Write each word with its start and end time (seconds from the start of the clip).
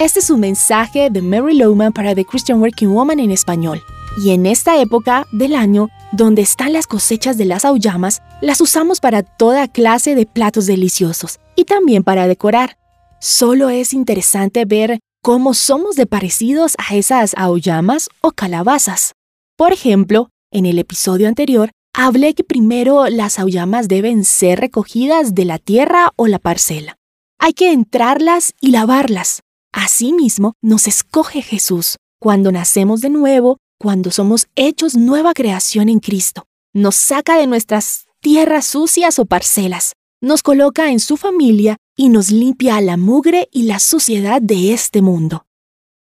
Este 0.00 0.18
es 0.18 0.28
un 0.28 0.40
mensaje 0.40 1.08
de 1.08 1.22
Mary 1.22 1.56
Lowman 1.56 1.92
para 1.92 2.16
The 2.16 2.24
Christian 2.24 2.60
Working 2.60 2.92
Woman 2.92 3.20
en 3.20 3.30
español. 3.30 3.80
Y 4.20 4.30
en 4.30 4.44
esta 4.44 4.80
época 4.80 5.24
del 5.30 5.54
año, 5.54 5.88
donde 6.10 6.42
están 6.42 6.72
las 6.72 6.88
cosechas 6.88 7.38
de 7.38 7.44
las 7.44 7.64
auyamas, 7.64 8.20
las 8.40 8.60
usamos 8.60 8.98
para 8.98 9.22
toda 9.22 9.68
clase 9.68 10.16
de 10.16 10.26
platos 10.26 10.66
deliciosos 10.66 11.38
y 11.54 11.64
también 11.64 12.02
para 12.02 12.26
decorar. 12.26 12.76
Solo 13.20 13.70
es 13.70 13.94
interesante 13.94 14.64
ver 14.64 14.98
cómo 15.22 15.54
somos 15.54 15.94
de 15.94 16.06
parecidos 16.06 16.74
a 16.76 16.96
esas 16.96 17.32
auyamas 17.36 18.08
o 18.20 18.32
calabazas. 18.32 19.12
Por 19.56 19.72
ejemplo, 19.72 20.28
en 20.50 20.66
el 20.66 20.80
episodio 20.80 21.28
anterior 21.28 21.70
hablé 21.92 22.34
que 22.34 22.42
primero 22.42 23.06
las 23.06 23.38
auyamas 23.38 23.86
deben 23.86 24.24
ser 24.24 24.58
recogidas 24.58 25.36
de 25.36 25.44
la 25.44 25.60
tierra 25.60 26.10
o 26.16 26.26
la 26.26 26.40
parcela. 26.40 26.96
Hay 27.38 27.52
que 27.52 27.70
entrarlas 27.70 28.54
y 28.60 28.72
lavarlas. 28.72 29.43
Asimismo, 29.74 30.54
nos 30.62 30.86
escoge 30.86 31.42
Jesús 31.42 31.96
cuando 32.20 32.52
nacemos 32.52 33.00
de 33.00 33.10
nuevo, 33.10 33.58
cuando 33.76 34.12
somos 34.12 34.46
hechos 34.54 34.94
nueva 34.94 35.34
creación 35.34 35.88
en 35.88 35.98
Cristo. 35.98 36.44
Nos 36.72 36.94
saca 36.94 37.36
de 37.36 37.48
nuestras 37.48 38.06
tierras 38.20 38.66
sucias 38.66 39.18
o 39.18 39.26
parcelas, 39.26 39.94
nos 40.22 40.44
coloca 40.44 40.92
en 40.92 41.00
su 41.00 41.16
familia 41.16 41.76
y 41.96 42.08
nos 42.08 42.30
limpia 42.30 42.80
la 42.80 42.96
mugre 42.96 43.48
y 43.50 43.64
la 43.64 43.80
suciedad 43.80 44.40
de 44.40 44.72
este 44.72 45.02
mundo. 45.02 45.44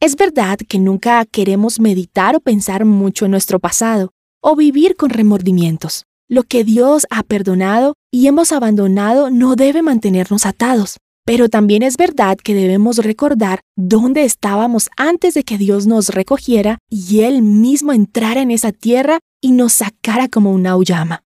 Es 0.00 0.16
verdad 0.16 0.58
que 0.66 0.78
nunca 0.78 1.22
queremos 1.26 1.78
meditar 1.78 2.36
o 2.36 2.40
pensar 2.40 2.86
mucho 2.86 3.26
en 3.26 3.32
nuestro 3.32 3.58
pasado 3.58 4.12
o 4.40 4.56
vivir 4.56 4.96
con 4.96 5.10
remordimientos. 5.10 6.04
Lo 6.26 6.42
que 6.42 6.64
Dios 6.64 7.06
ha 7.10 7.22
perdonado 7.22 7.94
y 8.10 8.28
hemos 8.28 8.50
abandonado 8.52 9.30
no 9.30 9.56
debe 9.56 9.82
mantenernos 9.82 10.46
atados. 10.46 10.96
Pero 11.28 11.50
también 11.50 11.82
es 11.82 11.98
verdad 11.98 12.38
que 12.38 12.54
debemos 12.54 12.96
recordar 12.96 13.60
dónde 13.76 14.24
estábamos 14.24 14.88
antes 14.96 15.34
de 15.34 15.44
que 15.44 15.58
Dios 15.58 15.86
nos 15.86 16.08
recogiera 16.08 16.78
y 16.88 17.20
Él 17.20 17.42
mismo 17.42 17.92
entrara 17.92 18.40
en 18.40 18.50
esa 18.50 18.72
tierra 18.72 19.18
y 19.42 19.52
nos 19.52 19.74
sacara 19.74 20.28
como 20.28 20.52
una 20.52 20.70
auyama. 20.70 21.24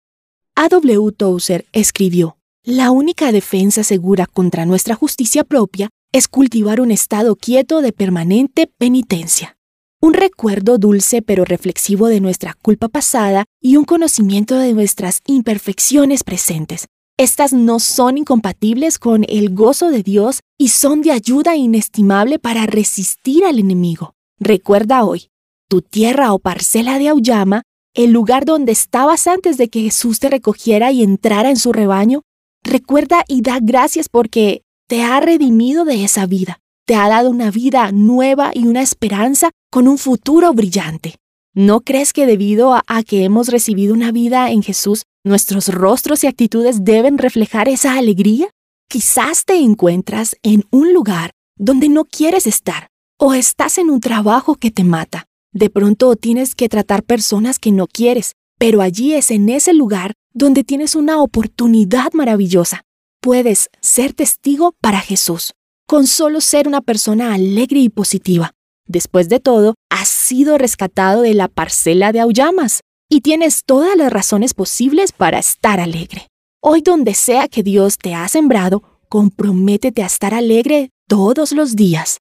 A.W. 0.56 1.12
Tozer 1.12 1.66
escribió, 1.74 2.38
La 2.64 2.92
única 2.92 3.34
defensa 3.34 3.84
segura 3.84 4.26
contra 4.26 4.66
nuestra 4.66 4.96
justicia 4.96 5.44
propia 5.44 5.90
es 6.14 6.30
cultivar 6.30 6.80
un 6.80 6.92
estado 6.92 7.36
quieto 7.36 7.82
de 7.82 7.92
permanente 7.92 8.72
penitencia. 8.78 9.58
Un 10.00 10.14
recuerdo 10.14 10.78
dulce 10.78 11.22
pero 11.22 11.44
reflexivo 11.44 12.08
de 12.08 12.22
nuestra 12.22 12.54
culpa 12.62 12.88
pasada 12.88 13.44
y 13.62 13.76
un 13.76 13.84
conocimiento 13.84 14.56
de 14.56 14.72
nuestras 14.72 15.20
imperfecciones 15.26 16.24
presentes, 16.24 16.88
estas 17.20 17.52
no 17.52 17.80
son 17.80 18.18
incompatibles 18.18 18.98
con 18.98 19.26
el 19.28 19.54
gozo 19.54 19.90
de 19.90 20.04
Dios 20.04 20.40
y 20.58 20.70
son 20.70 21.02
de 21.02 21.12
ayuda 21.12 21.58
inestimable 21.58 22.40
para 22.40 22.66
resistir 22.66 23.44
al 23.44 23.60
enemigo. 23.60 24.14
Recuerda 24.40 25.04
hoy, 25.04 25.28
tu 25.68 25.82
tierra 25.82 26.32
o 26.32 26.40
parcela 26.40 26.98
de 26.98 27.10
Auyama, 27.10 27.64
el 27.94 28.12
lugar 28.12 28.46
donde 28.46 28.72
estabas 28.72 29.28
antes 29.28 29.58
de 29.58 29.68
que 29.68 29.82
Jesús 29.82 30.22
te 30.22 30.30
recogiera 30.30 30.94
y 30.94 31.04
entrara 31.04 31.50
en 31.50 31.58
su 31.58 31.74
rebaño. 31.74 32.22
Recuerda 32.64 33.26
y 33.28 33.42
da 33.42 33.60
gracias 33.62 34.08
porque 34.08 34.62
te 34.88 35.04
ha 35.04 35.20
redimido 35.20 35.84
de 35.84 36.06
esa 36.06 36.26
vida, 36.26 36.62
te 36.86 36.96
ha 36.96 37.10
dado 37.10 37.32
una 37.32 37.52
vida 37.52 37.92
nueva 37.92 38.52
y 38.54 38.66
una 38.66 38.82
esperanza 38.82 39.52
con 39.70 39.90
un 39.90 39.98
futuro 39.98 40.54
brillante. 40.54 41.16
¿No 41.54 41.82
crees 41.82 42.14
que 42.14 42.26
debido 42.26 42.74
a, 42.74 43.04
que 43.06 43.26
hemos 43.26 43.50
recibido 43.50 43.94
una 43.94 44.14
vida 44.14 44.52
en 44.52 44.64
Jesús, 44.64 45.04
nuestros 45.30 45.70
rostros 45.70 46.24
y 46.24 46.28
actitudes 46.28 46.84
deben 46.84 47.18
reflejar 47.18 47.70
esa 47.70 47.98
alegría? 47.98 48.50
Quizás 48.90 49.46
te 49.46 49.56
encuentras 49.56 50.36
en 50.44 50.66
un 50.72 50.94
lugar 50.94 51.32
donde 51.56 51.88
no 51.88 52.04
quieres 52.04 52.48
estar 52.48 52.88
o 53.18 53.34
estás 53.34 53.78
en 53.78 53.90
un 53.90 54.02
trabajo 54.02 54.56
que 54.56 54.72
te 54.72 54.84
mata. 54.84 55.26
De 55.54 55.70
pronto 55.70 56.16
tienes 56.16 56.56
que 56.56 56.70
tratar 56.70 57.04
personas 57.04 57.60
que 57.60 57.72
no 57.72 57.88
quieres, 57.88 58.34
pero 58.58 58.82
allí 58.82 59.14
es 59.14 59.32
en 59.32 59.50
ese 59.50 59.74
lugar 59.74 60.14
donde 60.34 60.64
tienes 60.64 60.96
una 60.96 61.22
oportunidad 61.22 62.14
maravillosa. 62.14 62.82
Puedes 63.22 63.70
ser 63.82 64.14
testigo 64.14 64.74
para 64.82 65.00
Jesús, 65.00 65.54
con 65.88 66.08
solo 66.08 66.42
ser 66.42 66.68
una 66.68 66.82
persona 66.82 67.34
alegre 67.34 67.80
y 67.80 67.90
positiva. 67.90 68.52
Después 68.88 69.30
de 69.30 69.40
todo, 69.40 69.76
has 69.90 70.08
sido 70.08 70.58
rescatado 70.58 71.22
de 71.22 71.34
la 71.34 71.48
parcela 71.48 72.12
de 72.12 72.22
Auyamas 72.22 72.82
y 73.10 73.22
tienes 73.22 73.64
todas 73.66 73.98
las 73.98 74.14
razones 74.14 74.54
posibles 74.54 75.12
para 75.12 75.40
estar 75.40 75.80
alegre. 75.80 76.28
Hoy 76.62 76.82
donde 76.82 77.16
sea 77.16 77.48
que 77.48 77.64
Dios 77.64 77.98
te 77.98 78.14
ha 78.14 78.28
sembrado, 78.28 78.84
comprométete 79.10 80.04
a 80.04 80.06
estar 80.06 80.36
alegre 80.36 80.92
todos 81.08 81.52
los 81.52 81.76
días. 81.76 82.20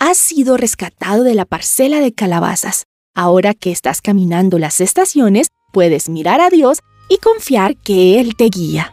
Has 0.00 0.18
sido 0.18 0.56
rescatado 0.56 1.22
de 1.22 1.34
la 1.34 1.44
parcela 1.44 2.00
de 2.00 2.12
calabazas. 2.12 2.84
Ahora 3.14 3.54
que 3.54 3.70
estás 3.70 4.02
caminando 4.02 4.58
las 4.58 4.80
estaciones, 4.80 5.46
puedes 5.72 6.08
mirar 6.08 6.40
a 6.40 6.50
Dios 6.50 6.80
y 7.08 7.18
confiar 7.18 7.76
que 7.76 8.18
Él 8.18 8.34
te 8.36 8.46
guía. 8.46 8.92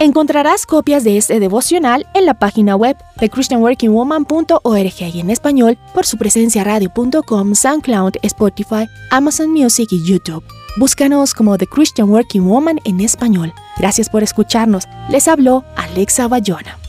Encontrarás 0.00 0.64
copias 0.64 1.04
de 1.04 1.18
este 1.18 1.38
devocional 1.38 2.06
en 2.14 2.24
la 2.24 2.38
página 2.38 2.76
web 2.76 2.96
de 3.20 3.28
christianworkingwoman.org 3.28 5.14
y 5.14 5.20
en 5.20 5.30
español 5.30 5.78
por 5.92 6.06
su 6.06 6.16
presencia 6.16 6.64
radio.com, 6.64 7.54
SoundCloud, 7.54 8.14
Spotify, 8.22 8.88
Amazon 9.10 9.50
Music 9.50 9.88
y 9.92 10.02
YouTube. 10.02 10.42
Búscanos 10.76 11.34
como 11.34 11.58
The 11.58 11.66
Christian 11.66 12.08
Working 12.08 12.46
Woman 12.46 12.80
en 12.84 13.00
español. 13.00 13.52
Gracias 13.76 14.08
por 14.08 14.22
escucharnos. 14.22 14.88
Les 15.10 15.28
habló 15.28 15.64
Alexa 15.76 16.28
Bayona. 16.28 16.81